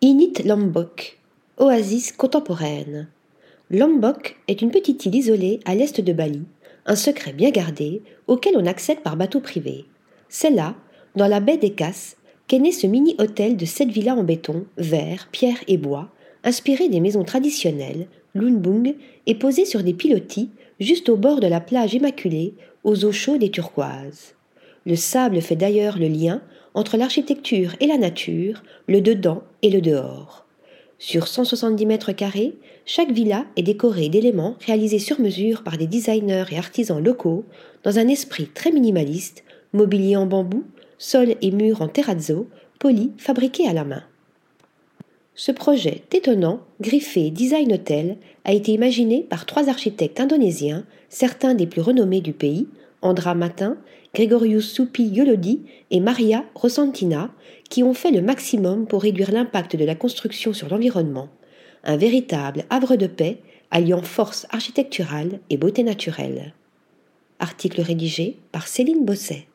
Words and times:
Init 0.00 0.44
Lombok, 0.44 1.18
oasis 1.56 2.12
contemporaine. 2.12 3.08
Lombok 3.68 4.36
est 4.46 4.62
une 4.62 4.70
petite 4.70 5.04
île 5.06 5.16
isolée 5.16 5.58
à 5.64 5.74
l'est 5.74 6.00
de 6.00 6.12
Bali, 6.12 6.42
un 6.86 6.94
secret 6.94 7.32
bien 7.32 7.50
gardé 7.50 8.02
auquel 8.28 8.56
on 8.56 8.64
accède 8.66 9.00
par 9.00 9.16
bateau 9.16 9.40
privé. 9.40 9.86
C'est 10.28 10.50
là, 10.50 10.76
dans 11.16 11.26
la 11.26 11.40
baie 11.40 11.56
des 11.56 11.72
Casses, 11.72 12.16
qu'est 12.46 12.60
né 12.60 12.70
ce 12.70 12.86
mini-hôtel 12.86 13.56
de 13.56 13.64
sept 13.64 13.88
villas 13.88 14.16
en 14.16 14.22
béton, 14.22 14.66
verre, 14.76 15.28
pierre 15.32 15.64
et 15.66 15.78
bois, 15.78 16.12
inspiré 16.44 16.88
des 16.88 17.00
maisons 17.00 17.24
traditionnelles, 17.24 18.06
Lunbung, 18.36 18.94
et 19.26 19.34
posé 19.34 19.64
sur 19.64 19.82
des 19.82 19.94
pilotis 19.94 20.50
juste 20.78 21.08
au 21.08 21.16
bord 21.16 21.40
de 21.40 21.48
la 21.48 21.60
plage 21.60 21.94
immaculée, 21.94 22.54
aux 22.84 23.04
eaux 23.04 23.10
chaudes 23.10 23.42
et 23.42 23.50
turquoises. 23.50 24.36
Le 24.88 24.96
sable 24.96 25.42
fait 25.42 25.54
d'ailleurs 25.54 25.98
le 25.98 26.08
lien 26.08 26.40
entre 26.72 26.96
l'architecture 26.96 27.74
et 27.78 27.86
la 27.86 27.98
nature, 27.98 28.62
le 28.86 29.02
dedans 29.02 29.42
et 29.60 29.68
le 29.68 29.82
dehors. 29.82 30.46
Sur 30.98 31.28
170 31.28 31.84
mètres 31.84 32.12
carrés, 32.12 32.54
chaque 32.86 33.12
villa 33.12 33.44
est 33.56 33.62
décorée 33.62 34.08
d'éléments 34.08 34.56
réalisés 34.66 34.98
sur 34.98 35.20
mesure 35.20 35.62
par 35.62 35.76
des 35.76 35.86
designers 35.86 36.46
et 36.50 36.56
artisans 36.56 37.04
locaux 37.04 37.44
dans 37.82 37.98
un 37.98 38.08
esprit 38.08 38.46
très 38.46 38.70
minimaliste, 38.70 39.44
mobilier 39.74 40.16
en 40.16 40.24
bambou, 40.24 40.64
sol 40.96 41.34
et 41.42 41.50
murs 41.50 41.82
en 41.82 41.88
terrazzo, 41.88 42.48
polis, 42.78 43.10
fabriqués 43.18 43.68
à 43.68 43.74
la 43.74 43.84
main. 43.84 44.04
Ce 45.34 45.52
projet 45.52 46.00
étonnant, 46.14 46.62
griffé 46.80 47.28
design 47.28 47.74
hotel 47.74 48.16
a 48.46 48.54
été 48.54 48.72
imaginé 48.72 49.20
par 49.20 49.44
trois 49.44 49.68
architectes 49.68 50.18
indonésiens, 50.18 50.86
certains 51.10 51.52
des 51.52 51.66
plus 51.66 51.82
renommés 51.82 52.22
du 52.22 52.32
pays, 52.32 52.68
Andra 53.02 53.34
Matin, 53.34 53.76
Gregorius 54.14 54.72
Supi 54.72 55.04
Yolodi 55.08 55.62
et 55.90 56.00
Maria 56.00 56.44
Rosantina, 56.54 57.30
qui 57.68 57.82
ont 57.82 57.94
fait 57.94 58.10
le 58.10 58.22
maximum 58.22 58.86
pour 58.86 59.02
réduire 59.02 59.32
l'impact 59.32 59.76
de 59.76 59.84
la 59.84 59.94
construction 59.94 60.52
sur 60.52 60.68
l'environnement. 60.68 61.28
Un 61.84 61.96
véritable 61.96 62.64
havre 62.70 62.96
de 62.96 63.06
paix 63.06 63.40
alliant 63.70 64.02
force 64.02 64.46
architecturale 64.50 65.40
et 65.50 65.56
beauté 65.56 65.82
naturelle. 65.82 66.54
Article 67.40 67.80
rédigé 67.80 68.38
par 68.52 68.66
Céline 68.66 69.04
Bosset. 69.04 69.47